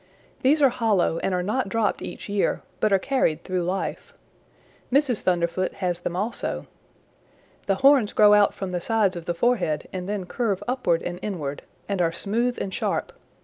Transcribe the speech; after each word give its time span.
These 0.41 0.63
are 0.63 0.69
hollow 0.69 1.19
and 1.19 1.31
are 1.31 1.43
not 1.43 1.69
dropped 1.69 2.01
each 2.01 2.27
year, 2.27 2.63
but 2.79 2.91
are 2.91 2.97
carried 2.97 3.43
through 3.43 3.61
life. 3.61 4.15
Mrs. 4.91 5.19
Thunderfoot 5.21 5.73
has 5.73 5.99
them 5.99 6.15
also. 6.15 6.65
The 7.67 7.75
horns 7.85 8.11
grow 8.11 8.33
out 8.33 8.51
from 8.51 8.71
the 8.71 8.81
sides 8.81 9.15
of 9.15 9.25
the 9.25 9.35
forehead 9.35 9.87
and 9.93 10.09
then 10.09 10.25
curve 10.25 10.63
upward 10.67 11.03
and 11.03 11.19
inward, 11.21 11.61
and 11.87 12.01
are 12.01 12.11
smooth 12.11 12.57
and 12.59 12.73
sharp. 12.73 13.13